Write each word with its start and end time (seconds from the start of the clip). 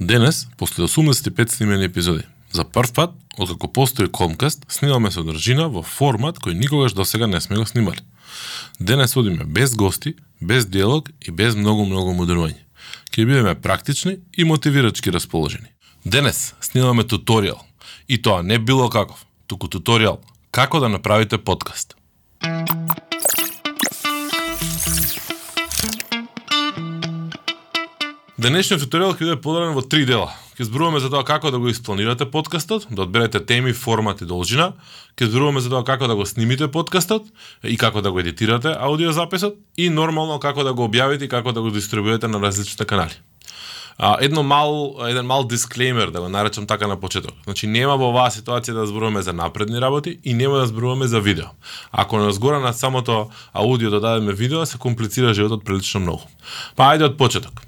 Денес, 0.00 0.48
после 0.56 0.84
85 0.84 1.50
снимени 1.50 1.84
епизоди, 1.84 2.22
за 2.52 2.64
прв 2.64 2.92
пат, 2.92 3.10
откако 3.38 3.72
постои 3.72 4.08
Комкаст, 4.08 4.64
снимаме 4.68 5.10
содржина 5.10 5.68
во 5.68 5.82
формат 5.82 6.38
кој 6.38 6.54
никогаш 6.54 6.94
до 6.94 7.04
сега 7.04 7.26
не 7.26 7.40
сме 7.40 7.56
го 7.56 7.66
снимали. 7.66 7.98
Денес 8.80 9.16
одиме 9.16 9.44
без 9.44 9.74
гости, 9.74 10.14
без 10.40 10.66
диалог 10.66 11.10
и 11.20 11.30
без 11.30 11.56
многу-многу 11.56 12.14
мудрување. 12.14 12.62
Ке 13.10 13.26
бидеме 13.26 13.54
практични 13.54 14.18
и 14.36 14.44
мотивирачки 14.44 15.10
расположени. 15.10 15.74
Денес 16.04 16.54
снимаме 16.60 17.02
туторијал. 17.02 17.58
И 18.08 18.22
тоа 18.22 18.42
не 18.42 18.58
било 18.58 18.88
каков, 18.90 19.26
туку 19.46 19.66
туторијал 19.66 20.22
како 20.50 20.80
да 20.80 20.88
направите 20.88 21.38
подкаст. 21.38 21.96
Денешниот 28.38 28.84
туторијал 28.84 29.16
ќе 29.16 29.24
биде 29.24 29.34
поделен 29.42 29.72
во 29.74 29.82
три 29.82 30.04
дела. 30.06 30.28
Ќе 30.54 30.68
зборуваме 30.68 31.00
за 31.02 31.08
тоа 31.10 31.24
како 31.26 31.50
да 31.50 31.58
го 31.58 31.72
испланирате 31.72 32.22
подкастот, 32.30 32.84
да 32.86 33.02
одберете 33.02 33.40
теми, 33.42 33.72
формат 33.74 34.22
и 34.22 34.28
должина, 34.30 34.68
ќе 35.18 35.26
зборуваме 35.26 35.58
за 35.58 35.72
тоа 35.72 35.82
како 35.82 36.06
да 36.06 36.14
го 36.14 36.22
снимите 36.22 36.68
подкастот 36.70 37.26
и 37.66 37.74
како 37.76 37.98
да 37.98 38.12
го 38.14 38.22
едитирате 38.22 38.76
аудиозаписот 38.78 39.58
и 39.74 39.90
нормално 39.90 40.38
како 40.38 40.62
да 40.62 40.70
го 40.70 40.86
објавите 40.86 41.26
и 41.26 41.32
како 41.34 41.50
да 41.50 41.66
го 41.66 41.74
дистрибуирате 41.74 42.30
на 42.30 42.38
различните 42.38 42.86
канали. 42.86 43.18
А, 43.98 44.16
едно 44.22 44.46
мал, 44.46 44.94
еден 45.10 45.26
мал 45.26 45.42
дисклеймер, 45.42 46.14
да 46.14 46.20
го 46.20 46.28
наречам 46.28 46.66
така 46.66 46.86
на 46.86 46.94
почеток. 47.00 47.34
Значи, 47.42 47.66
нема 47.66 47.98
во 47.98 48.12
оваа 48.14 48.30
ситуација 48.30 48.78
да 48.78 48.86
зборуваме 48.86 49.22
за 49.26 49.34
напредни 49.34 49.82
работи 49.82 50.20
и 50.22 50.34
нема 50.34 50.62
да 50.62 50.70
зборуваме 50.70 51.10
за 51.10 51.18
видео. 51.20 51.50
Ако 51.90 52.22
не 52.22 52.32
згора 52.32 52.60
на 52.60 52.72
самото 52.72 53.30
аудио 53.52 53.90
додадеме 53.90 54.32
видео, 54.32 54.66
се 54.66 54.78
комплицира 54.78 55.34
животот 55.34 55.64
прилично 55.64 56.00
многу. 56.00 56.22
Па 56.76 56.94
ајде 56.94 57.10
од 57.10 57.18
почеток. 57.18 57.66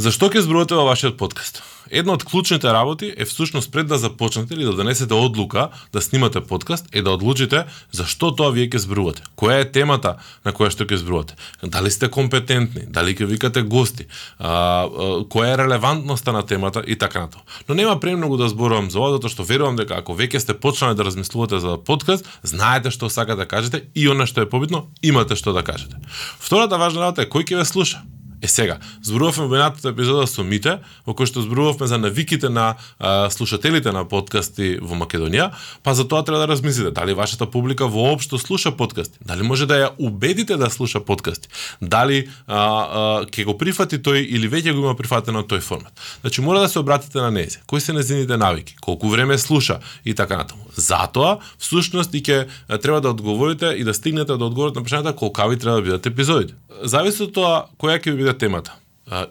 Зашто 0.00 0.30
ќе 0.32 0.40
зборувате 0.40 0.78
во 0.78 0.86
вашиот 0.86 1.18
подкаст? 1.20 1.58
Една 1.92 2.14
од 2.16 2.22
клучните 2.24 2.70
работи 2.72 3.10
е 3.12 3.24
всушност 3.28 3.68
пред 3.72 3.90
да 3.90 3.98
започнете 4.00 4.54
или 4.54 4.64
да 4.64 4.72
донесете 4.72 5.14
одлука 5.14 5.68
да 5.92 6.00
снимате 6.00 6.40
подкаст 6.40 6.86
е 6.92 7.02
да 7.02 7.10
одлучите 7.10 7.66
за 7.92 8.06
што 8.08 8.30
тоа 8.32 8.48
вие 8.54 8.64
ќе 8.70 8.80
зборувате. 8.80 9.26
Која 9.36 9.58
е 9.60 9.66
темата 9.68 10.14
на 10.40 10.54
која 10.56 10.72
што 10.72 10.86
ќе 10.88 10.96
зборувате? 11.02 11.36
Дали 11.60 11.92
сте 11.92 12.08
компетентни? 12.08 12.86
Дали 12.88 13.12
ќе 13.12 13.28
викате 13.28 13.60
гости? 13.60 14.06
А, 14.38 14.48
а, 14.48 14.88
која 15.28 15.52
е 15.52 15.58
релевантноста 15.60 16.32
на 16.32 16.46
темата 16.48 16.80
и 16.86 16.96
така 16.96 17.20
натаму. 17.26 17.44
Но 17.68 17.74
нема 17.74 18.00
премногу 18.00 18.38
да 18.40 18.48
зборувам 18.48 18.88
за 18.88 19.02
ова 19.04 19.18
затоа 19.18 19.28
што 19.28 19.44
верувам 19.44 19.76
дека 19.76 20.00
ако 20.00 20.16
веќе 20.16 20.40
сте 20.40 20.56
почнале 20.56 20.96
да 20.96 21.04
размислувате 21.04 21.60
за 21.60 21.76
подкаст, 21.76 22.24
знаете 22.40 22.88
што 22.88 23.12
сакате 23.12 23.44
да 23.44 23.44
кажете 23.44 23.84
и 23.94 24.08
она 24.08 24.24
што 24.24 24.40
е 24.40 24.48
побитно, 24.48 24.88
имате 25.02 25.36
што 25.36 25.52
да 25.52 25.60
кажете. 25.60 26.00
Втората 26.40 26.80
важна 26.80 27.04
работа 27.04 27.28
е 27.28 27.28
кој 27.28 27.44
ќе 27.44 27.60
ве 27.60 27.68
слуша. 27.68 28.00
Е 28.42 28.48
сега, 28.48 28.78
зборувавме 29.02 29.48
во 29.48 29.54
едната 29.54 29.90
епизода 29.92 30.24
со 30.26 30.40
Мите, 30.42 30.78
во 31.04 31.12
кој 31.12 31.28
што 31.28 31.42
зборувавме 31.44 31.86
за 31.86 31.98
навиките 32.00 32.48
на 32.48 32.76
а, 32.96 33.28
слушателите 33.28 33.92
на 33.92 34.06
подкасти 34.08 34.78
во 34.80 34.96
Македонија, 34.96 35.50
па 35.84 35.92
за 35.94 36.06
тоа 36.08 36.24
треба 36.24 36.40
да 36.40 36.48
размислите 36.48 36.90
дали 36.90 37.12
вашата 37.12 37.44
публика 37.44 37.86
воопшто 37.86 38.38
слуша 38.38 38.72
подкасти, 38.72 39.18
дали 39.20 39.44
може 39.44 39.66
да 39.68 39.76
ја 39.76 39.90
убедите 39.98 40.56
да 40.56 40.70
слуша 40.70 41.04
подкасти, 41.04 41.52
дали 41.82 42.28
а, 42.46 42.56
а, 42.56 43.24
ќе 43.28 43.44
го 43.44 43.58
прифати 43.60 44.00
тој 44.00 44.24
или 44.24 44.48
веќе 44.48 44.72
го 44.72 44.88
има 44.88 44.96
прифатено 44.96 45.44
тој 45.44 45.60
формат. 45.60 45.92
Значи 46.24 46.40
мора 46.40 46.64
да 46.64 46.68
се 46.68 46.80
обратите 46.80 47.20
на 47.20 47.30
незе. 47.30 47.60
Кои 47.66 47.80
се 47.80 47.92
незините 47.92 48.36
навики, 48.36 48.76
колку 48.80 49.08
време 49.08 49.38
слуша 49.38 49.80
и 50.04 50.14
така 50.14 50.36
натаму. 50.36 50.64
Затоа, 50.76 51.38
всушност 51.58 52.14
и 52.14 52.22
ќе 52.24 52.48
треба 52.80 53.00
да 53.00 53.10
одговорите 53.10 53.76
и 53.76 53.84
да 53.84 53.94
стигнете 53.94 54.32
да 54.32 54.44
одговорот 54.44 54.80
на 54.80 54.82
прашањата 54.82 55.12
колкави 55.12 55.58
треба 55.58 55.76
да 55.76 55.82
бидат 55.82 56.06
епизодите. 56.06 56.54
Зависи 56.82 57.26
од 57.26 57.34
тоа 57.36 57.66
која 57.76 58.00
ќе 58.00 58.16
биде 58.16 58.29
темата. 58.38 58.74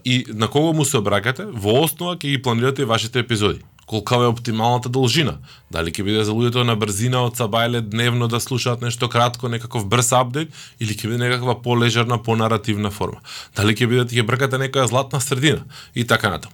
И 0.06 0.26
на 0.28 0.48
кого 0.48 0.74
му 0.74 0.86
се 0.86 1.00
обраќате, 1.00 1.46
во 1.54 1.84
основа 1.86 2.18
ќе 2.18 2.36
ги 2.36 2.42
планирате 2.42 2.84
и 2.84 2.90
вашите 2.90 3.20
епизоди 3.20 3.62
колкава 3.90 4.24
е 4.24 4.28
оптималната 4.28 4.90
должина. 4.90 5.40
Дали 5.74 5.90
ќе 5.90 6.06
биде 6.06 6.24
за 6.26 6.34
луѓето 6.38 6.62
на 6.66 6.76
брзина 6.78 7.24
од 7.26 7.40
сабајле 7.42 7.82
дневно 7.82 8.28
да 8.30 8.40
слушаат 8.40 8.86
нешто 8.86 9.10
кратко, 9.10 9.50
некаков 9.50 9.88
брз 9.90 10.12
апдейт, 10.14 10.54
или 10.80 10.94
ќе 10.94 11.10
биде 11.10 11.24
некаква 11.26 11.58
полежерна, 11.62 12.20
понаративна 12.22 12.94
форма. 12.94 13.22
Дали 13.58 13.74
ќе 13.74 13.90
биде 13.90 14.06
ќе 14.14 14.26
бркате 14.30 14.62
некоја 14.62 14.86
златна 14.94 15.22
средина 15.22 15.66
и 15.96 16.06
така 16.06 16.30
натаму. 16.30 16.54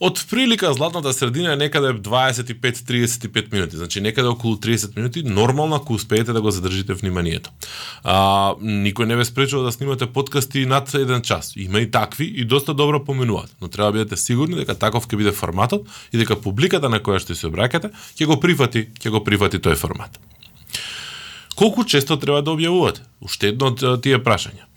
Од 0.00 0.22
прилика 0.30 0.72
златната 0.72 1.12
средина 1.12 1.52
е 1.52 1.56
некаде 1.56 1.92
25-35 1.92 3.52
минути, 3.52 3.76
значи 3.76 4.00
некаде 4.00 4.28
околу 4.28 4.56
30 4.56 4.96
минути, 4.96 5.22
нормално 5.22 5.76
ако 5.76 5.92
успеете 5.92 6.32
да 6.32 6.40
го 6.40 6.50
задржите 6.50 6.94
вниманието. 6.94 7.50
А, 8.04 8.56
никој 8.56 9.04
не 9.04 9.16
ве 9.20 9.24
спречува 9.24 9.68
да 9.68 9.72
снимате 9.72 10.06
подкасти 10.06 10.64
над 10.66 10.94
еден 10.94 11.20
час. 11.20 11.52
Има 11.56 11.80
и 11.80 11.90
такви 11.90 12.24
и 12.24 12.44
доста 12.44 12.74
добро 12.74 13.04
поминуваат, 13.04 13.52
но 13.60 13.68
треба 13.68 13.92
да 13.92 13.98
бидете 13.98 14.16
сигурни 14.16 14.56
дека 14.56 14.74
таков 14.74 15.04
ќе 15.08 15.20
биде 15.20 15.32
форматот 15.36 15.84
и 16.12 16.18
дека 16.18 16.40
публиката 16.70 16.88
на 16.88 17.00
која 17.02 17.18
што 17.18 17.34
се 17.34 17.48
обраќате 17.48 17.90
ќе 18.14 18.26
го 18.26 18.38
прифати, 18.38 18.86
ќе 18.94 19.10
го 19.10 19.20
прифати 19.24 19.58
тој 19.58 19.74
формат. 19.74 20.20
Колку 21.56 21.84
често 21.84 22.16
треба 22.16 22.42
да 22.42 22.54
објавувате? 22.54 23.02
Уште 23.20 23.50
едно 23.50 23.74
од 23.74 24.02
тие 24.02 24.18
прашања, 24.22 24.70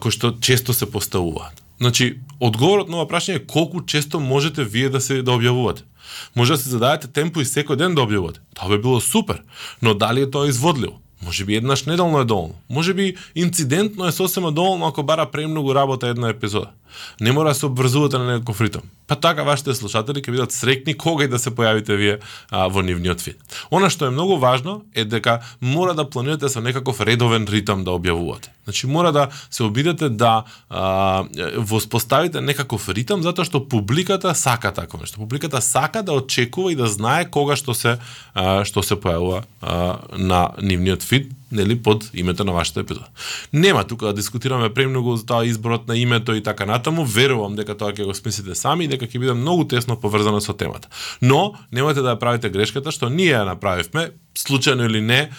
кои 0.00 0.10
што 0.10 0.34
често 0.40 0.74
се 0.74 0.90
поставуваат. 0.90 1.62
Значи, 1.78 2.18
одговорот 2.40 2.88
на 2.88 2.98
ова 2.98 3.06
прашање 3.06 3.38
е 3.38 3.46
колку 3.46 3.84
често 3.86 4.20
можете 4.20 4.64
вие 4.64 4.90
да 4.90 5.00
се 5.00 5.22
да 5.22 5.38
објавувате. 5.38 5.86
Може 6.34 6.56
да 6.56 6.58
се 6.58 6.70
зададете 6.70 7.08
темпо 7.08 7.40
и 7.40 7.46
секој 7.46 7.76
ден 7.76 7.94
да 7.94 8.02
објавувате. 8.02 8.42
Тоа 8.54 8.68
би 8.74 8.82
било 8.82 9.00
супер, 9.00 9.42
но 9.82 9.94
дали 9.94 10.26
е 10.26 10.30
тоа 10.30 10.48
изводливо? 10.48 10.98
Може 11.22 11.44
би 11.44 11.56
еднаш 11.56 11.84
неделно 11.84 12.20
е 12.20 12.24
доволно. 12.24 12.54
Може 12.70 12.94
би 12.94 13.16
инцидентно 13.34 14.06
е 14.06 14.12
сосема 14.12 14.52
доволно 14.52 14.86
ако 14.86 15.02
бара 15.02 15.30
премногу 15.30 15.74
работа 15.74 16.08
една 16.08 16.28
епизода. 16.28 16.70
Не 17.20 17.32
мора 17.32 17.52
да 17.52 17.54
се 17.54 17.66
обврзувате 17.66 18.18
на 18.18 18.38
некој 18.38 18.60
ритм. 18.66 18.86
Па 19.08 19.16
така 19.16 19.42
вашите 19.42 19.74
слушатели 19.74 20.20
ќе 20.20 20.32
бидат 20.34 20.52
срекни 20.52 20.92
кога 20.94 21.24
и 21.24 21.30
да 21.32 21.38
се 21.40 21.50
појавите 21.50 21.96
вие 21.96 22.18
а, 22.50 22.68
во 22.68 22.82
нивниот 22.84 23.22
фид. 23.24 23.40
Она 23.72 23.88
што 23.88 24.06
е 24.06 24.12
многу 24.12 24.36
важно 24.36 24.82
е 24.94 25.04
дека 25.08 25.40
мора 25.60 25.94
да 25.96 26.04
планирате 26.04 26.48
со 26.52 26.60
некаков 26.60 27.00
редовен 27.00 27.48
ритм 27.48 27.84
да 27.88 27.96
објавувате. 27.96 28.52
Значи 28.68 28.86
мора 28.86 29.12
да 29.12 29.28
се 29.50 29.64
обидете 29.64 30.08
да 30.08 30.44
а, 30.68 31.24
воспоставите 31.56 32.40
некаков 32.40 32.88
ритм 32.92 33.24
затоа 33.24 33.48
што 33.48 33.64
публиката 33.64 34.34
сака 34.34 34.74
такво 34.76 35.00
нешто. 35.00 35.24
Публиката 35.24 35.62
сака 35.64 36.02
да 36.02 36.12
очекува 36.12 36.72
и 36.72 36.76
да 36.76 36.86
знае 36.86 37.30
кога 37.30 37.56
што 37.56 37.72
се 37.72 37.96
а, 38.34 38.64
што 38.68 38.84
се 38.84 39.00
појавува 39.00 39.44
а, 39.62 40.04
на 40.12 40.50
нивниот 40.60 41.02
фид 41.02 41.32
нели 41.52 41.82
под 41.82 42.10
името 42.14 42.44
на 42.44 42.52
вашата 42.52 42.80
епизода. 42.80 43.06
Нема 43.52 43.84
тука 43.84 44.06
да 44.06 44.14
дискутираме 44.14 44.74
премногу 44.74 45.16
за 45.16 45.26
тоа 45.26 45.46
изборот 45.46 45.88
на 45.88 45.96
името 45.96 46.34
и 46.34 46.42
така 46.42 46.66
натаму, 46.66 47.04
верувам 47.04 47.56
дека 47.56 47.76
тоа 47.76 47.92
ќе 47.92 48.04
го 48.04 48.14
смислите 48.14 48.54
сами 48.54 48.84
и 48.84 48.88
дека 48.88 49.06
ќе 49.06 49.18
биде 49.18 49.34
многу 49.34 49.64
тесно 49.68 49.96
поврзано 49.96 50.40
со 50.40 50.52
темата. 50.52 50.88
Но 51.22 51.54
немате 51.72 52.02
да 52.02 52.16
ја 52.16 52.20
правите 52.20 52.50
грешката 52.50 52.92
што 52.92 53.08
ние 53.08 53.32
ја 53.32 53.46
направивме, 53.48 54.10
случајно 54.36 54.86
или 54.86 55.00
не, 55.00 55.30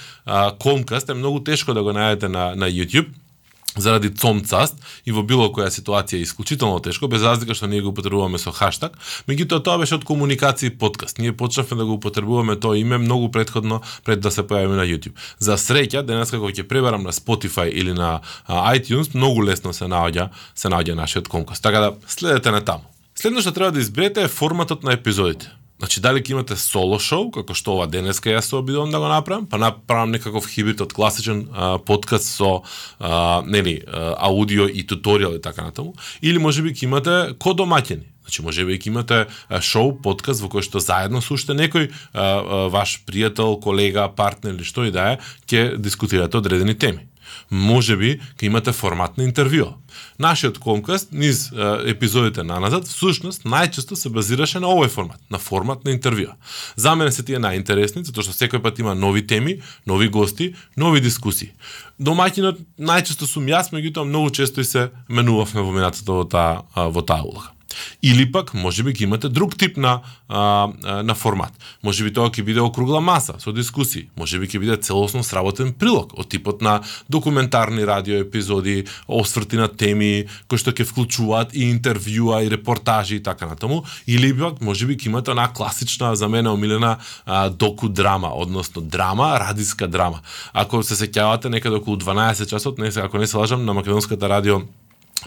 Комкаст 0.60 1.10
е 1.10 1.14
многу 1.14 1.44
тешко 1.44 1.74
да 1.74 1.84
го 1.84 1.94
најдете 1.94 2.28
на 2.28 2.56
на 2.56 2.70
YouTube 2.70 3.14
заради 3.78 4.10
цомцаст 4.10 4.76
и 5.06 5.12
во 5.12 5.22
било 5.24 5.50
која 5.54 5.70
ситуација 5.70 6.18
е 6.18 6.26
исклучително 6.26 6.80
тешко, 6.82 7.08
без 7.08 7.24
разлика 7.24 7.54
што 7.54 7.68
ние 7.70 7.82
го 7.82 7.94
употребуваме 7.94 8.42
со 8.42 8.52
хаштаг, 8.52 8.98
меѓутоа 9.30 9.62
тоа 9.64 9.78
беше 9.82 10.00
од 10.00 10.08
комуникација 10.10 10.72
и 10.72 10.78
подкаст. 10.78 11.20
Ние 11.20 11.36
почнавме 11.36 11.78
да 11.78 11.86
го 11.86 12.00
употребуваме 12.00 12.58
тоа 12.60 12.78
име 12.78 12.98
многу 12.98 13.30
предходно 13.32 13.82
пред 14.06 14.22
да 14.26 14.32
се 14.32 14.42
појавиме 14.42 14.80
на 14.80 14.88
YouTube. 14.90 15.14
За 15.40 15.58
среќа, 15.58 16.04
денес 16.04 16.32
кога 16.32 16.50
ќе 16.50 16.68
пребарам 16.68 17.04
на 17.04 17.14
Spotify 17.14 17.70
или 17.70 17.94
на 17.94 18.20
iTunes, 18.50 19.14
многу 19.14 19.46
лесно 19.46 19.74
се 19.74 19.86
наоѓа 19.86 20.30
се 20.56 20.68
наоѓа 20.68 20.96
нашиот 20.96 21.28
конкурс. 21.28 21.62
Така 21.62 21.80
да 21.80 21.94
следете 22.08 22.52
на 22.52 22.62
таму. 22.62 22.90
Следно 23.16 23.42
што 23.42 23.52
треба 23.52 23.72
да 23.76 23.80
изберете 23.80 24.24
е 24.24 24.32
форматот 24.32 24.84
на 24.84 24.94
епизодите. 24.94 25.52
Значи, 25.80 26.02
дали 26.04 26.20
ќе 26.20 26.34
имате 26.36 26.58
соло 26.60 26.98
шоу, 27.00 27.30
како 27.32 27.56
што 27.56 27.78
ова 27.78 27.86
денеска 27.88 28.34
јас 28.34 28.52
се 28.52 28.58
обидувам 28.60 28.92
да 28.92 29.00
го 29.00 29.08
направам, 29.08 29.46
па 29.48 29.56
направам 29.58 30.12
некаков 30.12 30.50
хибрид 30.52 30.82
од 30.84 30.92
класичен 30.92 31.46
а, 31.54 31.78
подкаст 31.80 32.28
со 32.28 32.50
а, 33.00 33.42
нели, 33.48 33.80
а, 33.88 34.12
аудио 34.28 34.68
и 34.68 34.84
туториал 34.84 35.38
и 35.38 35.42
така 35.42 35.70
натаму, 35.70 35.96
или 36.22 36.38
може 36.38 36.66
би 36.66 36.76
ќе 36.76 36.84
имате 36.84 37.16
ко 37.40 37.56
домаќени. 37.56 38.12
Значи, 38.28 38.44
може 38.44 38.66
би 38.68 38.76
ќе 38.76 38.92
имате 38.92 39.22
шоу, 39.64 39.96
подкаст 40.04 40.44
во 40.44 40.52
кој 40.52 40.68
што 40.68 40.84
заедно 40.84 41.24
слушате 41.24 41.56
некој 41.56 41.88
а, 41.88 41.96
а, 42.12 42.60
ваш 42.76 43.00
пријател, 43.08 43.56
колега, 43.64 44.10
партнер 44.12 44.60
или 44.60 44.68
што 44.68 44.84
и 44.84 44.92
да 44.92 45.14
е, 45.16 45.24
ќе 45.48 45.80
дискутирате 45.80 46.44
одредени 46.44 46.76
теми 46.76 47.08
може 47.50 47.98
би 47.98 48.20
ќе 48.38 48.46
имате 48.46 48.72
формат 48.72 49.18
на 49.18 49.26
интервју. 49.28 49.74
Нашиот 50.20 50.60
конкаст 50.60 51.12
низ 51.12 51.50
е, 51.52 51.92
епизодите 51.92 52.44
на 52.44 52.60
назад, 52.60 52.88
всушност 52.88 53.44
најчесто 53.44 53.96
се 53.96 54.10
базираше 54.10 54.60
на 54.60 54.68
овој 54.68 54.90
формат, 54.90 55.22
на 55.30 55.40
формат 55.40 55.86
на 55.86 55.92
интервју. 55.92 56.34
За 56.76 56.96
мене 56.96 57.12
се 57.12 57.24
тие 57.24 57.40
најинтересни, 57.40 58.06
затоа 58.06 58.24
што 58.24 58.36
секој 58.36 58.62
пат 58.64 58.80
има 58.80 58.96
нови 58.96 59.26
теми, 59.28 59.60
нови 59.86 60.10
гости, 60.10 60.54
нови 60.78 61.02
дискусии. 61.02 61.54
Домаќинот 62.00 62.60
најчесто 62.80 63.28
сум 63.28 63.48
јас, 63.50 63.74
меѓутоа 63.74 64.08
многу 64.08 64.30
често 64.30 64.62
и 64.62 64.68
се 64.68 64.90
менувавме 65.10 65.62
во 65.62 65.72
минатото 65.72 66.22
во 66.22 66.26
таа 66.26 66.90
во 66.90 67.02
таа 67.02 67.24
улога. 67.24 67.59
Или 68.02 68.26
пак 68.32 68.54
можеби 68.54 68.94
ќе 68.94 69.04
имате 69.04 69.30
друг 69.30 69.56
тип 69.58 69.78
на 69.78 70.02
а, 70.30 70.70
на 71.04 71.16
формат. 71.16 71.54
Можеби 71.84 72.14
тоа 72.14 72.30
ќе 72.30 72.44
биде 72.46 72.62
округла 72.62 73.02
маса 73.02 73.36
со 73.40 73.52
дискусии, 73.56 74.10
можеби 74.18 74.48
ќе 74.48 74.62
биде 74.62 74.78
целосно 74.78 75.24
сработен 75.24 75.74
прилог 75.74 76.14
од 76.18 76.30
типот 76.32 76.62
на 76.62 76.80
документарни 77.10 77.86
радио 77.86 78.22
епизоди, 78.24 78.86
осврти 79.08 79.58
на 79.58 79.68
теми 79.68 80.28
кои 80.48 80.62
што 80.62 80.72
ќе 80.72 80.88
вклучуваат 80.90 81.54
и 81.54 81.70
интервјуа 81.74 82.44
и 82.46 82.52
репортажи 82.52 83.20
и 83.20 83.24
така 83.24 83.50
натаму, 83.50 83.84
или 84.08 84.34
пак 84.34 84.62
можеби 84.62 84.98
ќе 84.98 85.12
имате 85.12 85.32
она 85.32 85.50
класична 85.54 86.16
за 86.16 86.30
мене 86.30 86.50
омилена 86.50 86.98
а, 87.26 87.50
доку 87.50 87.90
драма, 87.90 88.34
односно 88.36 88.82
драма, 88.82 89.38
радиска 89.40 89.88
драма. 89.88 90.22
Ако 90.54 90.84
се 90.84 90.96
сеќавате 90.96 91.50
некаде 91.50 91.82
околу 91.82 91.98
12 91.98 92.50
часот, 92.50 92.80
не 92.80 92.92
се 92.92 93.02
ако 93.02 93.18
не 93.18 93.28
се 93.28 93.38
лажам 93.38 93.66
на 93.66 93.74
македонската 93.74 94.30
радио 94.30 94.62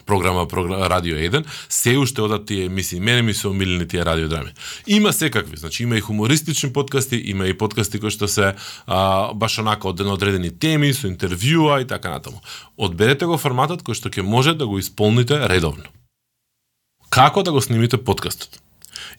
програма, 0.06 0.48
програма 0.48 0.90
Радио 0.90 1.16
1, 1.16 1.44
се 1.68 1.98
уште 1.98 2.22
одат 2.22 2.46
тие 2.46 2.64
емисии. 2.64 3.00
Мене 3.00 3.22
ми 3.22 3.34
се 3.34 3.48
омилени 3.48 3.88
тие 3.88 4.04
радиодрами. 4.04 4.52
Има 4.86 5.12
секакви, 5.12 5.56
значи 5.56 5.82
има 5.82 5.96
и 5.96 6.00
хумористични 6.00 6.72
подкасти, 6.72 7.22
има 7.24 7.46
и 7.46 7.58
подкасти 7.58 8.00
кои 8.00 8.10
што 8.10 8.28
се 8.28 8.54
а, 8.86 9.34
баш 9.34 9.58
онака 9.58 9.88
од 9.88 10.00
одредени 10.00 10.50
теми, 10.50 10.94
со 10.94 11.10
интервјуа 11.10 11.82
и 11.82 11.86
така 11.86 12.14
натаму. 12.14 12.40
Одберете 12.78 13.26
го 13.26 13.38
форматот 13.38 13.82
кој 13.82 13.98
што 13.98 14.08
ќе 14.08 14.22
може 14.22 14.54
да 14.54 14.66
го 14.66 14.78
исполните 14.78 15.36
редовно. 15.48 15.84
Како 17.10 17.42
да 17.42 17.52
го 17.52 17.60
снимите 17.60 17.98
подкастот? 17.98 18.61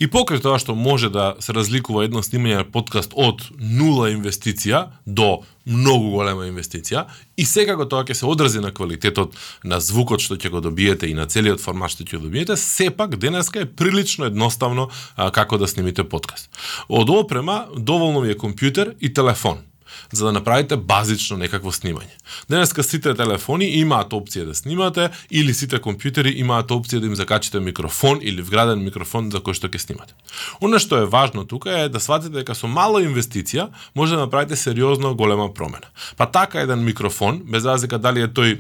И 0.04 0.08
покрај 0.12 0.42
тоа 0.44 0.58
што 0.60 0.74
може 0.76 1.08
да 1.14 1.30
се 1.40 1.54
разликува 1.56 2.04
едно 2.04 2.20
снимање 2.26 2.58
на 2.60 2.66
подкаст 2.68 3.14
од 3.16 3.46
нула 3.56 4.10
инвестиција 4.12 4.82
до 5.06 5.46
многу 5.64 6.10
голема 6.18 6.44
инвестиција 6.50 7.06
и 7.40 7.46
секако 7.48 7.86
тоа 7.88 8.04
ќе 8.04 8.18
се 8.20 8.28
одрази 8.28 8.60
на 8.60 8.74
квалитетот 8.76 9.38
на 9.64 9.80
звукот 9.80 10.20
што 10.20 10.36
ќе 10.36 10.52
го 10.52 10.60
добиете 10.66 11.08
и 11.08 11.16
на 11.16 11.24
целиот 11.24 11.64
формат 11.64 11.96
што 11.96 12.04
ќе 12.04 12.20
го 12.20 12.28
добиете, 12.28 12.58
сепак 12.60 13.16
денеска 13.16 13.64
е 13.64 13.70
прилично 13.70 14.28
едноставно 14.28 14.90
а, 15.16 15.32
како 15.32 15.62
да 15.62 15.72
снимите 15.72 16.04
подкаст. 16.04 16.52
Од 16.90 17.08
опрема 17.10 17.70
доволно 17.78 18.26
ви 18.26 18.34
е 18.34 18.40
компјутер 18.40 18.98
и 19.00 19.14
телефон 19.14 19.64
за 20.12 20.25
да 20.25 20.31
направите 20.31 20.78
базично 20.78 21.38
некакво 21.38 21.72
снимање. 21.72 22.12
Денеска 22.50 22.84
сите 22.84 23.13
телефони 23.13 23.66
имаат 23.80 24.13
опција 24.13 24.45
да 24.45 24.56
снимате 24.56 25.10
или 25.31 25.54
сите 25.54 25.80
компјутери 25.80 26.36
имаат 26.42 26.72
опција 26.72 27.00
да 27.00 27.07
им 27.07 27.16
закачите 27.16 27.60
микрофон 27.60 28.19
или 28.22 28.42
вграден 28.42 28.84
микрофон 28.84 29.31
за 29.31 29.40
кој 29.40 29.57
што 29.57 29.68
ќе 29.68 29.81
снимате. 29.81 30.13
Она 30.62 30.80
што 30.80 31.04
е 31.04 31.06
важно 31.06 31.45
тука 31.45 31.80
е 31.86 31.90
да 31.90 32.00
сватите 32.00 32.34
дека 32.34 32.56
со 32.56 32.68
мала 32.68 33.01
инвестиција 33.04 33.69
може 33.95 34.16
да 34.16 34.25
направите 34.25 34.56
сериозно 34.56 35.16
голема 35.16 35.54
промена. 35.54 35.90
Па 36.18 36.25
така 36.25 36.62
еден 36.62 36.84
микрофон, 36.84 37.42
без 37.45 37.66
разлика 37.66 38.00
дали 38.00 38.22
е 38.22 38.28
тој 38.28 38.60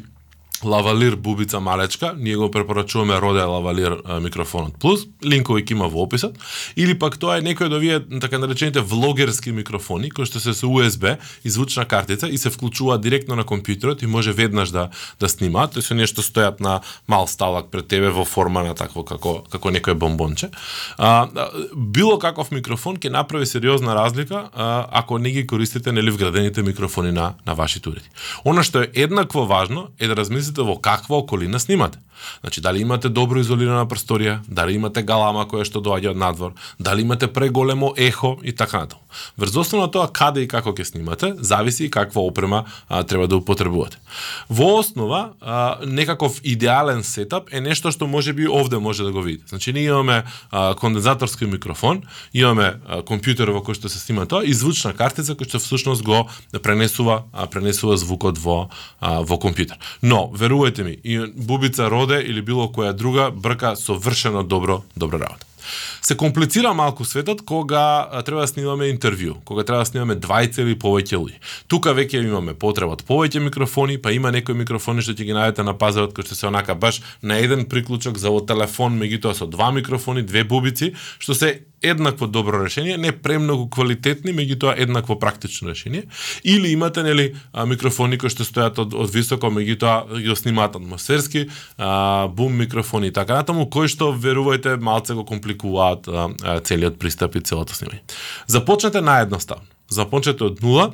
лавалир 0.65 1.15
бубица 1.15 1.59
малечка, 1.59 2.13
ние 2.17 2.35
го 2.35 2.51
препорачуваме 2.51 3.21
Роде 3.21 3.41
лавалир 3.41 3.97
микрофонот 4.21 4.77
плюс, 4.79 5.05
линкови 5.25 5.63
ќе 5.63 5.71
има 5.71 5.87
во 5.87 6.03
описот, 6.07 6.37
или 6.75 6.93
пак 6.99 7.17
тоа 7.17 7.37
е 7.39 7.45
некој 7.45 7.69
од 7.69 7.77
овие 7.77 7.99
така 8.21 8.39
наречените 8.41 8.81
влогерски 8.81 9.51
микрофони 9.51 10.11
кои 10.11 10.25
што 10.25 10.39
се 10.43 10.53
со 10.53 10.67
USB 10.67 11.17
и 11.43 11.49
звучна 11.49 11.85
картица 11.85 12.27
и 12.29 12.37
се 12.37 12.49
вклучува 12.49 12.97
директно 12.97 13.35
на 13.35 13.43
компјутерот 13.43 14.03
и 14.03 14.07
може 14.07 14.33
веднаш 14.33 14.69
да 14.69 14.89
да 15.19 15.29
снимаат, 15.29 15.75
тој 15.75 15.81
се 15.81 15.95
нешто 15.95 16.21
стојат 16.21 16.59
на 16.59 16.81
мал 17.07 17.27
сталак 17.27 17.71
пред 17.71 17.87
тебе 17.87 18.09
во 18.09 18.25
форма 18.25 18.63
на 18.63 18.75
такво 18.75 19.03
како 19.03 19.43
како 19.49 19.71
некое 19.71 19.95
бомбонче. 19.95 20.49
А, 20.97 21.27
било 21.75 22.17
каков 22.19 22.51
микрофон 22.51 22.97
ќе 22.97 23.09
направи 23.09 23.45
сериозна 23.45 23.95
разлика 23.95 24.49
а, 24.53 24.87
ако 24.91 25.17
не 25.17 25.31
ги 25.31 25.47
користите 25.47 25.91
нели 25.91 26.11
вградените 26.11 26.63
микрофони 26.63 27.11
на 27.11 27.33
на 27.45 27.53
вашите 27.55 27.89
уреди. 27.89 28.09
Она 28.45 28.63
што 28.63 28.83
е 28.83 28.91
еднакво 28.93 29.45
важно 29.45 29.89
е 29.99 30.07
да 30.07 30.15
размислите 30.15 30.52
зависите 30.53 30.61
во 30.61 30.77
каква 30.77 31.17
околина 31.17 31.59
снимате. 31.59 31.99
Значи, 32.41 32.61
дали 32.61 32.81
имате 32.81 33.09
добро 33.09 33.39
изолирана 33.39 33.85
просторија, 33.85 34.39
дали 34.47 34.75
имате 34.75 35.03
галама 35.03 35.45
која 35.49 35.65
што 35.65 35.81
доаѓа 35.81 36.13
од 36.13 36.17
надвор, 36.17 36.53
дали 36.79 37.01
имате 37.01 37.27
преголемо 37.27 37.93
ехо 37.97 38.37
и 38.43 38.51
така 38.51 38.79
натаму. 38.79 39.01
Врз 39.37 39.55
основа 39.55 39.87
тоа 39.91 40.07
каде 40.07 40.43
и 40.43 40.47
како 40.47 40.73
ќе 40.73 40.83
снимате, 40.83 41.33
зависи 41.37 41.85
и 41.85 41.91
каква 41.91 42.21
опрема 42.21 42.63
а, 42.89 43.03
треба 43.03 43.27
да 43.27 43.37
употребувате. 43.37 43.97
Во 44.49 44.79
основа, 44.79 45.33
а, 45.41 45.77
некаков 45.85 46.39
идеален 46.43 47.03
сетап 47.03 47.49
е 47.51 47.61
нешто 47.61 47.91
што 47.91 48.07
може 48.07 48.33
би 48.33 48.47
овде 48.47 48.77
може 48.77 49.03
да 49.03 49.11
го 49.11 49.21
видите. 49.21 49.49
Значи, 49.49 49.73
ние 49.73 49.83
имаме 49.83 50.23
а, 50.51 50.75
кондензаторски 50.75 51.45
микрофон, 51.45 52.03
имаме 52.33 52.79
а, 52.87 53.01
компјутер 53.01 53.51
во 53.53 53.61
кој 53.61 53.77
што 53.77 53.89
се 53.89 53.99
снима 53.99 54.25
тоа 54.25 54.43
и 54.45 54.53
звучна 54.53 54.93
картица 54.93 55.35
која 55.35 55.49
што 55.49 55.59
всушност 55.59 56.03
го 56.03 56.27
пренесува 56.61 57.23
а, 57.33 57.47
пренесува 57.47 57.97
звукот 57.97 58.37
во 58.37 58.69
а, 58.99 59.21
во 59.21 59.37
компјутер. 59.37 59.77
Но 60.01 60.29
верувајте 60.33 60.83
ми, 60.83 60.97
и 61.03 61.19
бубица 61.35 61.89
роде 61.89 62.21
или 62.21 62.41
било 62.41 62.67
која 62.67 62.93
друга 62.93 63.31
брка 63.31 63.75
совршено 63.75 64.43
добро 64.43 64.83
добра 64.95 65.19
работа. 65.19 65.45
Се 66.01 66.17
комплицира 66.17 66.73
малку 66.73 67.05
светот 67.05 67.41
кога 67.41 68.09
треба 68.25 68.41
да 68.41 68.47
снимаме 68.47 68.91
интервју, 68.91 69.35
кога 69.45 69.63
треба 69.63 69.83
да 69.83 69.85
снимаме 69.85 70.15
двајца 70.19 70.61
или 70.61 70.75
повеќе 70.75 71.15
луѓе. 71.15 71.39
Тука 71.67 71.93
веќе 71.95 72.23
имаме 72.23 72.53
потреба 72.53 72.97
од 72.97 73.05
повеќе 73.07 73.39
микрофони, 73.39 73.97
па 73.97 74.11
има 74.11 74.31
некои 74.31 74.55
микрофони 74.55 75.01
што 75.01 75.15
ќе 75.15 75.29
ги 75.29 75.37
најдете 75.37 75.63
на 75.63 75.77
пазарот 75.77 76.13
кои 76.13 76.27
што 76.27 76.35
се 76.35 76.47
онака 76.51 76.75
баш 76.75 77.01
на 77.21 77.39
еден 77.39 77.65
приклучок 77.65 78.19
за 78.19 78.33
во 78.33 78.41
телефон, 78.41 78.99
меѓутоа 78.99 79.33
со 79.33 79.47
два 79.47 79.71
микрофони, 79.71 80.21
две 80.27 80.43
бубици, 80.43 80.93
што 81.19 81.33
се 81.33 81.63
еднакво 81.83 82.27
добро 82.27 82.63
решение, 82.63 82.97
не 82.97 83.11
премногу 83.11 83.67
квалитетни, 83.69 84.33
меѓутоа 84.33 84.75
еднакво 84.77 85.19
практично 85.19 85.69
решение, 85.69 86.03
или 86.43 86.71
имате 86.71 87.03
нели 87.03 87.35
микрофони 87.67 88.17
кои 88.17 88.31
што 88.33 88.47
стојат 88.47 88.79
од, 88.79 88.93
од 88.93 89.13
високо, 89.13 89.51
меѓутоа 89.53 90.21
ги 90.23 90.35
снимаат 90.35 90.77
атмосферски, 90.79 91.47
а, 91.77 92.27
бум 92.27 92.55
микрофони 92.57 93.11
и 93.11 93.15
така 93.15 93.41
натаму, 93.41 93.67
кои 93.69 93.91
што 93.91 94.13
верувајте 94.15 94.77
малце 94.81 95.13
го 95.13 95.25
компликуваат 95.27 96.07
а, 96.07 96.29
а, 96.43 96.59
целиот 96.59 96.99
пристап 96.99 97.35
и 97.35 97.43
целото 97.43 97.75
снимање. 97.75 98.01
Започнете 98.47 99.01
наедноставно. 99.01 99.67
Започнете 99.89 100.47
од 100.47 100.61
нула, 100.63 100.93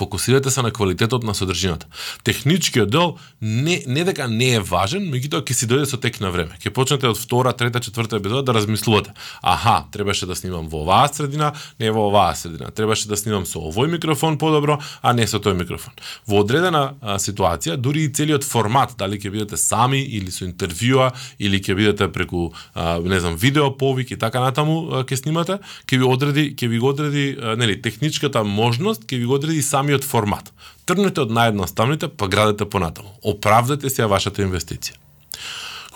фокусирате 0.00 0.50
се 0.50 0.62
на 0.62 0.70
квалитетот 0.72 1.24
на 1.24 1.34
содржината. 1.34 1.86
Техничкиот 2.24 2.90
дел 2.90 3.16
не 3.40 3.82
не 3.86 4.04
дека 4.04 4.28
не 4.28 4.54
е 4.56 4.60
важен, 4.60 5.10
меѓутоа 5.12 5.44
ќе 5.44 5.56
си 5.56 5.68
дојде 5.68 5.88
со 5.90 6.00
тек 6.00 6.20
на 6.24 6.30
време. 6.32 6.56
Ќе 6.62 6.72
почнете 6.72 7.10
од 7.10 7.18
втора, 7.20 7.52
трета, 7.52 7.82
четврта 7.84 8.16
епизода 8.16 8.42
да 8.48 8.56
размислувате. 8.56 9.12
Аха, 9.42 9.84
требаше 9.92 10.26
да 10.26 10.36
снимам 10.36 10.68
во 10.72 10.84
оваа 10.84 11.10
средина, 11.12 11.52
не 11.80 11.90
во 11.90 12.06
оваа 12.08 12.34
средина. 12.36 12.70
Требаше 12.70 13.08
да 13.08 13.18
снимам 13.20 13.44
со 13.46 13.60
овој 13.60 13.90
микрофон 13.92 14.38
подобро, 14.38 14.78
а 15.02 15.12
не 15.12 15.26
со 15.26 15.40
тој 15.42 15.58
микрофон. 15.58 15.92
Во 16.26 16.40
одредена 16.40 16.94
а, 17.00 17.18
ситуација, 17.20 17.76
дури 17.76 18.06
и 18.08 18.12
целиот 18.12 18.46
формат, 18.46 18.96
дали 18.98 19.20
ќе 19.20 19.32
бидете 19.34 19.60
сами 19.60 20.00
или 20.00 20.32
со 20.32 20.46
интервјуа 20.48 21.10
или 21.38 21.60
ќе 21.60 21.76
бидете 21.76 22.08
преку 22.08 22.52
а, 22.74 22.98
не 23.00 23.20
знам 23.20 23.36
видео 23.36 23.70
повик 23.76 24.14
и 24.14 24.20
така 24.20 24.40
натаму 24.40 25.04
ќе 25.04 25.20
снимате, 25.24 25.60
ќе 25.84 26.00
ви 26.00 26.08
одреди, 26.08 26.44
ќе 26.56 26.72
ви 26.72 26.80
го 26.80 26.92
одреди 26.94 27.26
нели 27.60 27.76
техничката 27.82 28.44
можност, 28.44 29.04
ќе 29.04 29.20
ви 29.20 29.28
го 29.28 29.36
одреди 29.36 29.62
сами 29.62 29.89
самиот 29.90 30.04
формат. 30.04 30.52
Тргнете 30.86 31.22
од 31.22 31.30
наједноставните, 31.30 32.08
па 32.08 32.28
градете 32.28 32.64
понатаму. 32.64 33.10
Оправдате 33.22 33.90
се 33.90 34.06
вашата 34.06 34.42
инвестиција. 34.42 34.94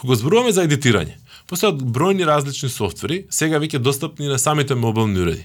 Кога 0.01 0.17
зборуваме 0.17 0.53
за 0.53 0.65
едитирање, 0.67 1.17
Постојат 1.45 1.83
бројни 1.93 2.25
различни 2.25 2.71
софтвери, 2.73 3.19
сега 3.29 3.59
веќе 3.61 3.77
достапни 3.85 4.31
на 4.31 4.39
самите 4.41 4.75
мобилни 4.75 5.21
уреди. 5.21 5.43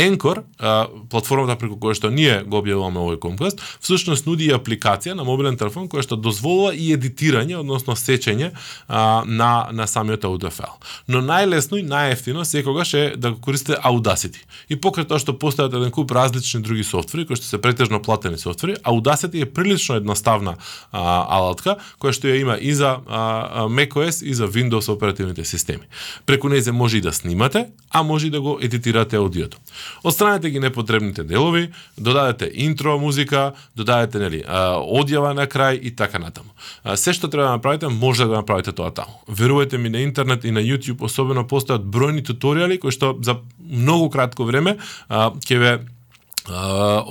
Anchor, 0.00 0.40
а, 0.58 0.86
платформата 1.12 1.58
преку 1.60 1.76
која 1.76 1.98
што 1.98 2.08
ние 2.08 2.38
го 2.48 2.62
објавуваме 2.62 2.96
овој 3.02 3.18
конкурс, 3.20 3.58
всушност 3.84 4.24
нуди 4.24 4.48
и 4.48 4.54
апликација 4.56 5.12
на 5.12 5.26
мобилен 5.28 5.58
телефон 5.60 5.90
која 5.92 6.06
што 6.06 6.16
дозволува 6.16 6.70
и 6.72 6.86
едитирање, 6.96 7.58
односно 7.60 7.92
сечење 7.92 8.54
а, 8.88 9.20
на 9.26 9.68
на 9.72 9.86
самиот 9.86 10.24
аудио 10.24 10.48
файл. 10.48 10.78
Но 11.12 11.20
најлесно 11.20 11.76
и 11.76 11.84
најефтино 11.84 12.44
секогаш 12.48 12.94
е 12.94 13.04
да 13.16 13.34
го 13.36 13.40
користите 13.44 13.76
Audacity. 13.84 14.40
И 14.72 14.80
покрај 14.80 15.04
тоа 15.04 15.20
што 15.20 15.36
постојат 15.36 15.76
еден 15.76 15.92
куп 15.92 16.16
различни 16.16 16.62
други 16.64 16.88
софтвери 16.88 17.28
кои 17.28 17.36
што 17.36 17.44
се 17.44 17.60
претежно 17.60 18.00
платени 18.00 18.40
софтвери, 18.40 18.80
Audacity 18.80 19.44
е 19.44 19.52
прилично 19.52 20.00
едноставна 20.00 20.56
а, 20.90 21.28
алатка 21.28 21.76
која 22.00 22.16
што 22.16 22.32
ја 22.32 22.40
има 22.40 22.56
и 22.56 22.72
за 22.72 22.96
а, 23.04 23.68
macOS 23.68 24.24
и 24.24 24.32
за 24.32 24.48
Windows 24.48 24.88
оперативните 24.88 25.34
оперативните 25.44 25.50
системи. 25.50 25.86
Преку 26.26 26.48
нејзе 26.48 26.72
може 26.72 26.98
и 26.98 27.00
да 27.00 27.12
снимате, 27.12 27.68
а 27.90 28.02
може 28.02 28.26
и 28.26 28.30
да 28.30 28.40
го 28.40 28.58
едитирате 28.60 29.16
аудиото. 29.16 29.58
Отстранете 30.04 30.50
ги 30.50 30.60
непотребните 30.60 31.24
делови, 31.24 31.70
додадете 31.98 32.50
интро 32.54 32.98
музика, 32.98 33.52
додадете 33.76 34.18
нели 34.18 34.44
одјава 34.44 35.34
на 35.34 35.46
крај 35.46 35.80
и 35.80 35.94
така 35.94 36.18
натаму. 36.18 36.50
Се 36.96 37.12
што 37.12 37.28
треба 37.28 37.48
да 37.48 37.56
направите, 37.56 37.88
може 37.88 38.24
да 38.24 38.40
направите 38.40 38.72
тоа 38.72 38.90
таму. 38.90 39.20
Верувате 39.28 39.78
ми 39.78 39.88
на 39.88 40.00
интернет 40.00 40.44
и 40.44 40.50
на 40.50 40.60
YouTube 40.60 41.02
особено 41.02 41.44
постојат 41.44 41.84
бројни 41.84 42.24
туторијали 42.24 42.78
кои 42.78 42.90
што 42.90 43.16
за 43.22 43.40
многу 43.60 44.10
кратко 44.10 44.44
време 44.44 44.78
ќе 45.10 45.58
ве 45.58 45.72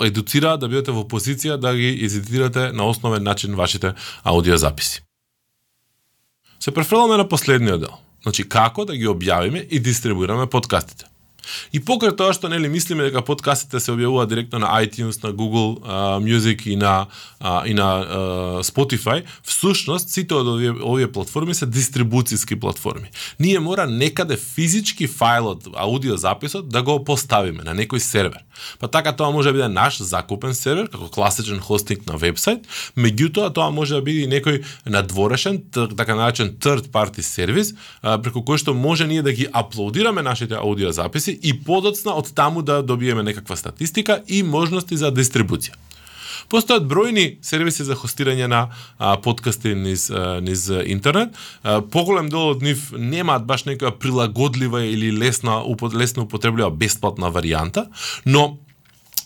едуцира 0.05 0.57
да 0.57 0.67
бидете 0.67 0.91
во 0.91 1.07
позиција 1.09 1.57
да 1.57 1.73
ги 1.73 2.05
едитирате 2.05 2.71
на 2.73 2.85
основен 2.85 3.23
начин 3.23 3.55
вашите 3.55 3.93
аудиозаписи. 4.23 5.01
Се 6.59 6.71
префрламе 6.71 7.17
на 7.17 7.27
последниот 7.27 7.79
дел. 7.81 7.97
Значи, 8.23 8.47
како 8.49 8.85
да 8.87 8.95
ги 8.95 9.07
објавиме 9.09 9.65
и 9.69 9.79
дистрибуираме 9.83 10.47
подкастите. 10.47 11.12
И 11.73 11.79
покрај 11.79 12.15
тоа 12.17 12.33
што 12.33 12.49
нели 12.49 12.69
мислиме 12.69 13.09
дека 13.09 13.23
подкастите 13.25 13.79
се 13.79 13.91
објавуваат 13.93 14.29
директно 14.29 14.59
на 14.63 14.71
iTunes, 14.83 15.21
на 15.23 15.33
Google 15.33 15.79
uh, 15.81 16.19
Music 16.23 16.67
и 16.67 16.75
на 16.75 17.07
uh, 17.41 17.65
и 17.65 17.73
на 17.73 17.89
uh, 18.03 18.63
Spotify, 18.63 19.23
всушност 19.43 20.09
сите 20.09 20.35
од 20.35 20.47
овие, 20.47 20.71
овие 20.71 21.11
платформи 21.11 21.55
се 21.55 21.65
дистрибуциски 21.65 22.55
платформи. 22.59 23.09
Ние 23.39 23.59
мора 23.59 23.87
некаде 23.87 24.37
физички 24.37 25.07
фајлот, 25.07 25.69
аудио 25.75 26.17
записот 26.17 26.69
да 26.69 26.81
го 26.81 26.99
поставиме 27.03 27.63
на 27.63 27.75
некој 27.75 27.97
сервер. 27.97 28.43
Па 28.79 28.87
така 28.87 29.11
тоа 29.11 29.31
може 29.31 29.49
да 29.49 29.53
биде 29.53 29.67
наш 29.67 30.01
закупен 30.01 30.53
сервер 30.53 30.89
како 30.89 31.09
класичен 31.09 31.59
хостинг 31.59 32.05
на 32.07 32.17
вебсайт, 32.17 32.67
меѓутоа 32.97 33.53
тоа 33.53 33.71
може 33.71 33.95
да 33.95 34.01
биде 34.01 34.23
и 34.23 34.29
некој 34.29 34.63
надворешен, 34.85 35.61
така 35.73 36.15
наречен 36.15 36.55
third 36.59 36.89
party 36.93 37.21
сервис, 37.21 37.73
преку 38.01 38.43
кој 38.45 38.61
што 38.61 38.73
може 38.73 39.07
ние 39.07 39.21
да 39.25 39.33
ги 39.33 39.47
аплодираме 39.51 40.21
нашите 40.21 40.55
аудио 40.55 40.91
записи 40.91 41.32
и 41.41 41.53
подоцна 41.53 42.15
од 42.17 42.33
таму 42.35 42.61
да 42.61 42.81
добиеме 42.83 43.23
некаква 43.23 43.57
статистика 43.57 44.21
и 44.27 44.43
можности 44.43 44.97
за 44.97 45.11
дистрибуција. 45.11 45.75
Постојат 46.51 46.85
бројни 46.89 47.37
сервиси 47.45 47.85
за 47.87 47.95
хостирање 47.97 48.47
на 48.51 48.65
а, 48.97 49.15
подкасти 49.21 49.73
низ, 49.75 50.09
а, 50.11 50.39
низ 50.43 50.67
интернет. 50.69 51.37
А, 51.63 51.81
поголем 51.81 52.29
дел 52.29 52.53
од 52.53 52.65
нив 52.65 52.91
немаат 52.97 53.47
баш 53.49 53.65
некоја 53.69 53.93
прилагодлива 53.97 54.83
или 54.85 55.11
лесна, 55.11 55.61
лесно 55.93 56.27
употреблива 56.27 56.69
бесплатна 56.69 57.31
варијанта, 57.31 57.87
но 58.25 58.57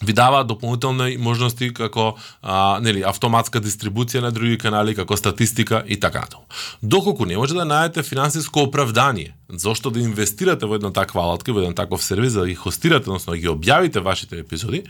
ви 0.02 0.14
дава 0.14 0.44
дополнителни 0.44 1.18
можности 1.18 1.72
како 1.74 2.16
а, 2.42 2.78
нели 2.82 3.04
автоматска 3.04 3.62
дистрибуција 3.62 4.22
на 4.22 4.32
други 4.32 4.58
канали, 4.58 4.96
како 4.96 5.18
статистика 5.18 5.84
и 5.88 6.00
така 6.00 6.28
натаму. 6.28 6.46
Доколку 6.82 7.26
не 7.26 7.38
може 7.38 7.58
да 7.58 7.66
најдете 7.66 8.06
финансиско 8.06 8.68
оправдание 8.70 9.34
зошто 9.50 9.90
да 9.90 10.00
инвестирате 10.00 10.66
во 10.66 10.76
една 10.76 10.92
таква 10.94 11.24
алатка, 11.24 11.54
во 11.54 11.62
еден 11.64 11.76
таков 11.76 12.04
сервис, 12.04 12.34
за 12.34 12.42
да 12.42 12.48
ги 12.48 12.56
хостирате, 12.56 13.10
односно 13.10 13.34
да 13.34 13.38
ги 13.38 13.48
објавите 13.48 14.00
вашите 14.00 14.40
епизоди, 14.40 14.84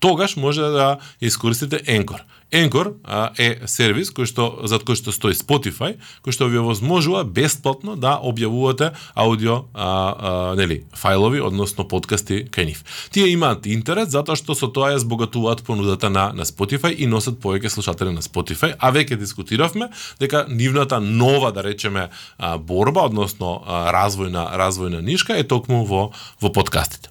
тогаш 0.00 0.36
може 0.36 0.60
да 0.60 0.98
искористите 1.20 1.82
енкор. 1.86 2.20
Енкор 2.52 2.96
а, 3.04 3.30
е 3.40 3.64
сервис 3.64 4.10
кој 4.12 4.28
што 4.28 4.68
зад 4.68 4.84
кој 4.84 4.98
што 5.00 5.12
стои 5.14 5.32
Spotify, 5.32 5.96
кој 6.20 6.36
што 6.36 6.50
ви 6.52 6.60
овозможува 6.60 7.24
бесплатно 7.24 7.96
да 7.96 8.18
објавувате 8.20 8.90
аудио 9.16 9.64
а, 9.72 9.86
а, 9.88 10.54
нели 10.60 10.82
фајлови, 10.92 11.40
односно 11.40 11.88
подкасти 11.88 12.44
кај 12.52 12.68
нив. 12.68 12.84
Тие 13.08 13.32
имаат 13.32 13.64
интерес 13.64 14.12
затоа 14.12 14.36
што 14.36 14.52
со 14.52 14.68
тоа 14.68 14.92
ја 14.92 15.00
збогатуваат 15.00 15.64
понудата 15.64 16.10
на 16.12 16.28
на 16.36 16.44
Spotify 16.44 16.92
и 16.92 17.08
носат 17.08 17.40
повеќе 17.40 17.72
слушатели 17.72 18.12
на 18.12 18.20
Spotify, 18.20 18.74
а 18.78 18.92
веќе 18.92 19.16
дискутиравме 19.16 19.88
дека 20.20 20.44
нивната 20.48 21.00
нова 21.00 21.52
да 21.56 21.64
речеме 21.64 22.10
а, 22.36 22.58
борба, 22.58 23.08
односно 23.08 23.62
а, 23.64 23.88
развојна 24.02 24.50
развојна 24.58 25.02
нишка 25.02 25.38
е 25.38 25.46
токму 25.46 25.84
во 25.86 26.10
во 26.40 26.52
подкастите. 26.52 27.10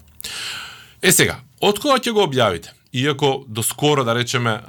Е 1.02 1.12
сега, 1.12 1.40
од 1.60 1.80
кога 1.82 1.98
ќе 1.98 2.12
го 2.12 2.26
објавите? 2.28 2.76
Иако 2.92 3.44
до 3.48 3.62
скоро, 3.64 4.04
да 4.04 4.14
речеме, 4.14 4.60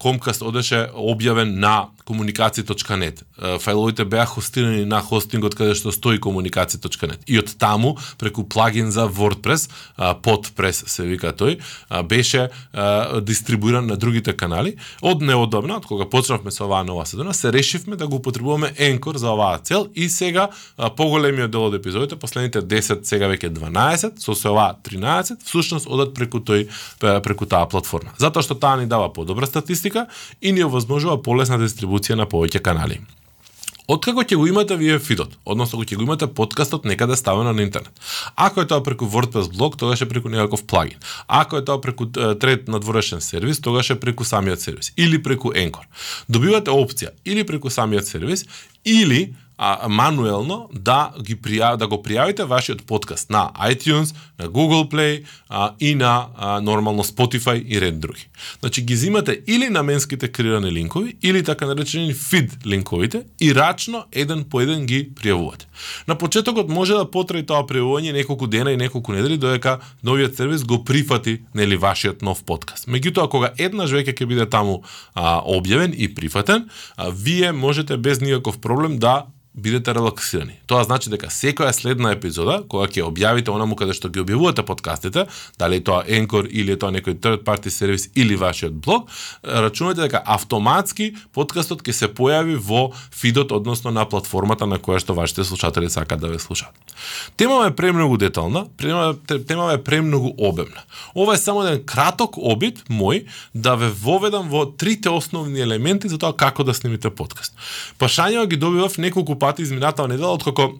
Комкаст 0.00 0.42
одеше 0.42 0.88
објавен 0.94 1.58
на 1.60 1.88
комуникација.нет. 2.06 3.22
Фајловите 3.36 4.04
беа 4.06 4.24
хостирани 4.26 4.84
на 4.86 5.00
хостингот 5.02 5.56
каде 5.58 5.74
што 5.74 5.92
стои 5.92 6.20
комуникација.нет. 6.22 7.26
И 7.26 7.38
од 7.38 7.52
таму, 7.58 7.96
преку 8.18 8.44
плагин 8.44 8.90
за 8.94 9.08
WordPress, 9.10 9.68
подпрес 10.22 10.84
се 10.86 11.02
вика 11.02 11.34
тој, 11.34 11.58
беше 12.06 12.48
дистрибуиран 13.26 13.86
на 13.86 13.96
другите 13.96 14.32
канали. 14.36 14.76
Од 15.02 15.22
неодобна, 15.22 15.80
од 15.82 15.86
кога 15.86 16.06
почнавме 16.06 16.54
со 16.54 16.64
оваа 16.68 16.84
нова 16.86 17.06
сезона, 17.06 17.34
се 17.34 17.52
решивме 17.52 17.96
да 17.96 18.06
го 18.06 18.16
употребуваме 18.22 18.72
Anchor 18.78 19.16
за 19.16 19.32
оваа 19.34 19.58
цел 19.58 19.88
и 19.94 20.08
сега 20.08 20.48
поголемиот 20.76 21.50
дел 21.50 21.66
од 21.66 21.74
епизодите, 21.74 22.16
последните 22.16 22.62
10, 22.62 23.02
сега 23.02 23.26
веќе 23.26 23.50
12, 23.50 24.22
со 24.22 24.34
се 24.34 24.48
оваа 24.54 24.76
13, 24.78 25.42
всушност 25.42 25.90
одат 25.90 26.14
преку 26.14 26.38
тој 26.38 26.68
преку 27.22 27.46
таа 27.46 27.66
платформа. 27.66 28.14
Затоа 28.18 28.42
што 28.46 28.54
таа 28.54 28.76
ни 28.78 28.86
дава 28.86 29.10
подобра 29.12 29.46
статистика 29.46 30.06
и 30.40 30.52
ни 30.52 30.62
овозможува 30.62 31.18
полесна 31.22 31.58
дистрибуција 31.58 31.95
дистрибуција 31.96 32.16
на 32.16 32.26
повеќе 32.26 32.62
канали. 32.62 33.00
Откако 33.88 34.24
ќе 34.26 34.34
го 34.34 34.48
имате 34.48 34.74
вие 34.76 34.98
фидот, 34.98 35.36
односно 35.44 35.78
кога 35.78 35.86
ќе 35.86 35.96
го 35.96 36.02
имате 36.02 36.26
подкастот 36.26 36.84
некаде 36.84 37.16
ставено 37.16 37.52
на 37.52 37.62
интернет. 37.62 37.92
Ако 38.34 38.60
е 38.60 38.66
тоа 38.66 38.82
преку 38.82 39.06
WordPress 39.06 39.56
блог, 39.56 39.76
тогаш 39.78 40.00
е 40.00 40.08
преку 40.08 40.28
некаков 40.28 40.66
плагин. 40.66 40.98
Ако 41.28 41.56
е 41.56 41.64
тоа 41.64 41.80
преку 41.80 42.06
трет 42.06 42.68
надворешен 42.68 43.20
сервис, 43.20 43.60
тогаш 43.60 43.90
е 43.90 44.00
преку 44.00 44.24
самиот 44.24 44.60
сервис 44.60 44.92
или 44.96 45.22
преку 45.22 45.52
Anchor. 45.52 45.86
Добивате 46.28 46.70
опција 46.70 47.14
или 47.24 47.46
преку 47.46 47.70
самиот 47.70 48.06
сервис 48.06 48.46
или 48.84 49.34
а, 49.58 49.88
мануелно 49.88 50.68
да 50.72 51.12
ги 51.22 51.36
пријав, 51.36 51.76
да 51.76 51.88
го 51.88 51.96
пријавите 52.02 52.44
вашиот 52.44 52.84
подкаст 52.86 53.30
на 53.30 53.50
iTunes, 53.70 54.14
на 54.38 54.48
Google 54.48 54.88
Play 54.90 55.24
а, 55.48 55.74
и 55.80 55.94
на 55.94 56.26
а, 56.36 56.60
нормално 56.60 57.04
Spotify 57.04 57.62
и 57.64 57.80
ред 57.80 58.00
други. 58.00 58.28
Значи 58.60 58.82
ги 58.82 58.96
зимате 58.96 59.40
или 59.46 59.68
наменските 59.68 60.28
креирани 60.28 60.72
линкови 60.72 61.16
или 61.22 61.44
така 61.44 61.66
наречени 61.66 62.14
feed 62.14 62.66
линковите 62.66 63.22
и 63.40 63.54
рачно 63.54 64.04
еден 64.12 64.44
по 64.44 64.60
еден 64.60 64.86
ги 64.86 65.10
пријавувате. 65.14 65.64
На 66.08 66.18
почетокот 66.18 66.68
може 66.68 66.94
да 66.94 67.10
потраи 67.10 67.46
тоа 67.46 67.64
пријавување 67.64 68.12
неколку 68.12 68.46
дена 68.46 68.72
и 68.72 68.76
неколку 68.76 69.12
недели 69.12 69.38
додека 69.38 69.78
новиот 70.02 70.36
сервис 70.36 70.64
го 70.64 70.84
прифати 70.84 71.40
нели 71.54 71.76
вашиот 71.76 72.22
нов 72.22 72.44
подкаст. 72.44 72.88
Меѓутоа 72.88 73.28
кога 73.28 73.52
еднаш 73.58 73.90
веќе 73.90 74.12
ќе 74.12 74.26
биде 74.26 74.46
таму 74.46 74.82
а, 75.14 75.40
објавен 75.40 75.94
и 75.96 76.12
прифатен, 76.14 76.68
а, 76.96 77.10
вие 77.10 77.52
можете 77.52 77.96
без 77.96 78.20
никаков 78.20 78.60
проблем 78.60 78.98
да 78.98 79.26
бидете 79.56 79.94
релаксирани. 79.94 80.58
Тоа 80.66 80.84
значи 80.84 81.10
дека 81.10 81.30
секоја 81.32 81.72
следна 81.72 82.12
епизода, 82.12 82.58
кога 82.68 82.86
ќе 82.92 83.06
објавите 83.08 83.52
онаму 83.52 83.76
каде 83.76 83.94
што 83.96 84.10
ги 84.12 84.20
објавувате 84.20 84.62
подкастите, 84.68 85.26
дали 85.58 85.80
е 85.80 85.84
тоа 85.84 86.04
Anchor 86.04 86.44
или 86.46 86.74
е 86.74 86.78
тоа 86.80 86.92
некој 86.92 87.16
third 87.16 87.44
party 87.46 87.72
сервис 87.72 88.10
или 88.14 88.36
вашиот 88.36 88.76
блог, 88.76 89.08
рачунате 89.42 90.04
дека 90.04 90.20
автоматски 90.26 91.14
подкастот 91.32 91.82
ќе 91.82 91.92
се 91.92 92.08
појави 92.12 92.58
во 92.60 92.90
фидот, 93.10 93.52
односно 93.52 93.90
на 93.90 94.04
платформата 94.04 94.66
на 94.68 94.76
која 94.78 95.00
што 95.00 95.16
вашите 95.16 95.44
слушатели 95.44 95.88
сакаат 95.90 96.20
да 96.20 96.28
ве 96.28 96.38
слушаат. 96.38 96.76
Темава 97.36 97.66
е 97.70 97.76
премногу 97.76 98.16
детална, 98.16 98.66
темава 98.76 99.72
е 99.72 99.82
премногу 99.82 100.34
обемна. 100.38 100.84
Ова 101.14 101.34
е 101.34 101.40
само 101.40 101.64
еден 101.64 101.80
краток 101.86 102.36
обид 102.36 102.84
мој 102.90 103.24
да 103.54 103.76
ве 103.76 103.88
воведам 103.88 104.50
во 104.52 104.66
трите 104.66 105.08
основни 105.08 105.60
елементи 105.60 106.08
за 106.08 106.18
тоа 106.18 106.36
како 106.36 106.64
да 106.64 106.74
снимите 106.74 107.10
подкаст. 107.10 107.56
Пашањето 107.98 108.46
ги 108.46 108.56
добивав 108.60 108.98
неколку 108.98 109.38
Partizam 109.46 109.78
i 109.78 109.80
Natalni 109.80 110.16
delo, 110.16 110.32
otkako 110.34 110.72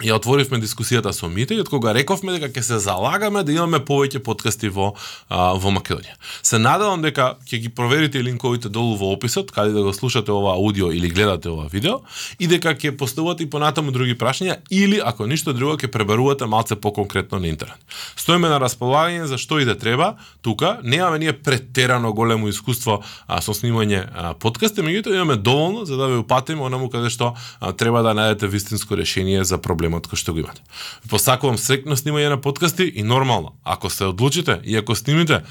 ја 0.00 0.16
отворивме 0.16 0.58
дискусијата 0.58 1.12
со 1.12 1.28
Мите 1.28 1.54
и 1.54 1.60
од 1.60 1.68
кога 1.70 1.92
рековме 1.94 2.34
дека 2.34 2.48
ќе 2.50 2.62
се 2.64 2.78
залагаме 2.82 3.42
да 3.44 3.52
имаме 3.52 3.78
повеќе 3.78 4.22
подкасти 4.24 4.70
во 4.72 4.92
а, 5.28 5.52
во 5.54 5.70
Македонија. 5.70 6.16
Се 6.42 6.58
надевам 6.58 7.02
дека 7.04 7.36
ќе 7.46 7.60
ги 7.62 7.68
проверите 7.68 8.22
линковите 8.24 8.70
долу 8.72 8.96
во 8.98 9.12
описот 9.12 9.52
каде 9.52 9.76
да 9.76 9.82
го 9.84 9.92
слушате 9.92 10.32
ова 10.32 10.56
аудио 10.56 10.90
или 10.92 11.10
гледате 11.12 11.52
ова 11.52 11.68
видео 11.70 12.00
и 12.38 12.48
дека 12.50 12.74
ќе 12.74 12.96
поставувате 12.96 13.44
и 13.44 13.50
понатаму 13.50 13.92
други 13.92 14.16
прашања 14.18 14.58
или 14.70 14.98
ако 15.04 15.26
ништо 15.26 15.52
друго 15.52 15.76
ќе 15.76 15.92
пребарувате 15.92 16.46
малце 16.46 16.76
поконкретно 16.76 17.38
на 17.38 17.52
интернет. 17.52 17.78
Стоиме 18.16 18.48
на 18.48 18.58
располагање 18.58 19.28
за 19.30 19.38
што 19.38 19.60
и 19.60 19.68
да 19.68 19.76
треба. 19.78 20.16
Тука 20.42 20.78
немаме 20.82 21.18
ние 21.18 21.32
претерано 21.32 22.12
големо 22.12 22.48
искуство 22.48 23.02
а, 23.26 23.40
со 23.40 23.54
снимање 23.54 24.02
а, 24.08 24.34
подкасти, 24.34 24.82
меѓутоа 24.82 25.14
имаме 25.14 25.36
доволно 25.36 25.84
за 25.84 25.96
да 25.96 26.08
ве 26.08 26.18
упатиме 26.24 26.66
онаму 26.66 26.90
каде 26.90 27.12
што 27.12 27.34
а, 27.60 27.72
треба 27.72 28.02
да 28.02 28.16
најдете 28.16 28.50
вистинско 28.50 28.96
решение 28.96 29.44
за 29.44 29.62
проблем 29.62 29.81
проблемот 29.82 30.06
кој 30.06 30.20
што 30.20 30.32
го 30.32 30.42
имате. 30.44 30.62
Посакувам 31.10 31.58
срекно 31.58 31.96
снимање 31.98 32.30
на 32.30 32.38
подкасти 32.40 32.86
и 32.86 33.02
нормално, 33.02 33.54
ако 33.64 33.90
се 33.90 34.04
одлучите 34.04 34.60
и 34.64 34.76
ако 34.76 34.94
снимите, 34.94 35.42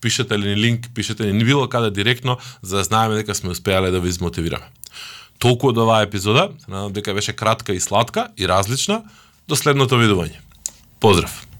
пишете 0.00 0.38
ли 0.38 0.48
ни 0.48 0.56
линк, 0.56 0.88
пишете 0.94 1.32
ни 1.32 1.44
било 1.44 1.68
каде 1.68 1.90
директно, 1.90 2.38
за 2.62 2.76
да 2.76 2.84
знаеме 2.84 3.14
дека 3.14 3.34
сме 3.34 3.50
успеале 3.50 3.90
да 3.90 4.00
ви 4.00 4.08
измотивираме. 4.08 4.64
Толку 5.38 5.68
од 5.68 5.78
оваа 5.78 6.06
епизода, 6.06 6.50
се 6.64 6.70
надам 6.70 6.92
дека 6.92 7.14
беше 7.14 7.32
кратка 7.32 7.74
и 7.74 7.80
сладка 7.80 8.28
и 8.38 8.48
различна. 8.48 9.02
До 9.48 9.56
следното 9.56 9.98
видување. 10.00 10.40
Поздрав! 11.00 11.53